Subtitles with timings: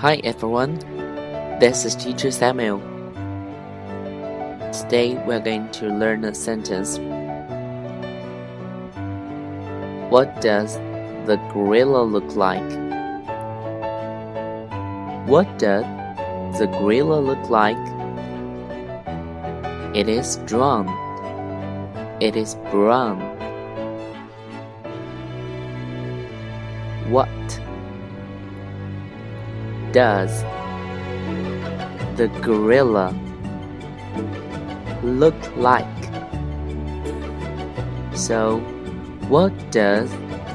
[0.00, 0.78] Hi everyone,
[1.58, 2.78] this is Teacher Samuel.
[4.72, 6.98] Today we're going to learn a sentence.
[10.08, 10.76] What does
[11.26, 12.70] the gorilla look like?
[15.26, 15.84] What does
[16.60, 17.76] the gorilla look like?
[19.96, 20.86] It is strong.
[22.20, 23.18] It is brown.
[27.10, 27.28] What
[29.97, 30.43] does
[32.15, 33.13] the gorilla
[35.03, 35.85] look like?
[38.15, 38.59] So,
[39.27, 40.09] what does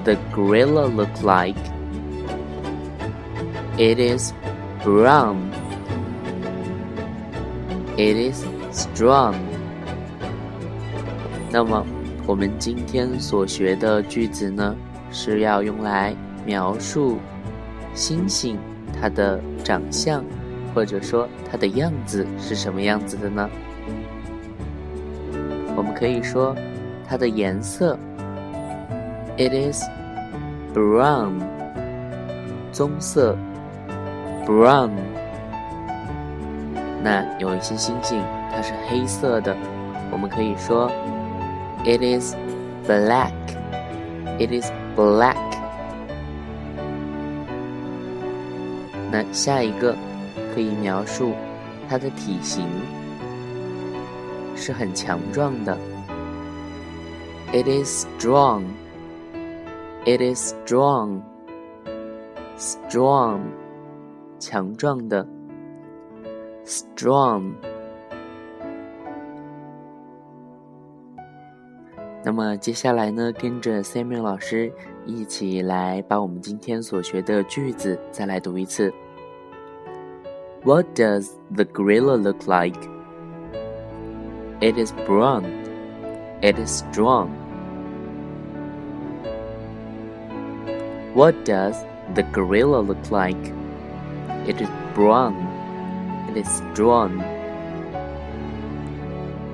[0.04, 1.56] the gorilla look like?
[3.78, 4.32] It is
[4.82, 5.52] brown.
[7.96, 9.34] It is strong.
[11.50, 11.84] 那么，
[12.26, 14.76] 我们今天所学的句子呢，
[15.10, 17.18] 是要用来描述
[17.94, 18.56] 猩猩
[18.99, 20.23] 它的长相，
[20.73, 23.49] 或者说它的样子是什么样子的呢？
[25.75, 26.55] 我们可以说
[27.07, 27.97] 它的颜色
[29.37, 29.83] ，it is
[30.73, 31.33] brown，
[32.71, 33.35] 棕色
[34.45, 34.91] ，brown。
[37.01, 39.55] 那有一些星星它是黑色的，
[40.11, 40.89] 我们可以说
[41.83, 42.35] it is
[42.87, 45.52] black，it is black。
[49.13, 49.95] 那下一个
[50.55, 51.33] 可以描述
[51.87, 52.67] 它的体型
[54.55, 55.77] 是很强壮的。
[57.53, 58.63] It is strong.
[60.03, 61.21] It is strong.
[62.57, 63.41] Strong，
[64.39, 65.27] 强壮的。
[66.65, 67.53] Strong。
[72.25, 74.73] 那么接下来呢，跟着 Samuel 老师
[75.05, 78.91] 一起来把我们今天所学的句子再来读一次。
[80.63, 82.77] What does the gorilla look like?
[84.61, 85.43] It is brown.
[86.41, 87.35] It is strong.
[91.13, 91.75] What does
[92.13, 93.43] the gorilla look like?
[94.47, 95.35] It is brown.
[96.29, 97.19] It is strong.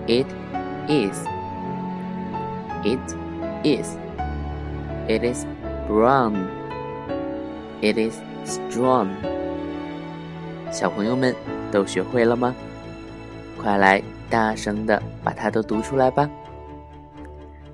[0.08, 0.28] It
[0.88, 1.18] is.
[2.86, 3.02] It
[3.66, 3.98] is.
[5.10, 5.44] It is
[5.88, 6.36] brown.
[7.82, 9.39] It is strong.
[10.72, 11.36] 小朋友们
[11.72, 12.56] 都学会了吗？
[13.62, 16.30] 快来大声的把它都读出来吧。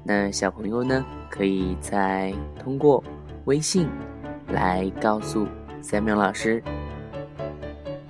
[0.03, 3.03] 那小朋友呢可以再通过
[3.45, 3.87] 微信
[4.47, 5.47] 来告诉
[5.81, 6.63] 三明老师。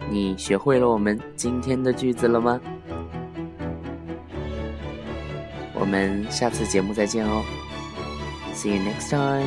[0.09, 2.61] 你学会了我们今天的句子了吗？
[5.73, 7.43] 我们下次节目再见哦。
[8.53, 9.45] See you next time.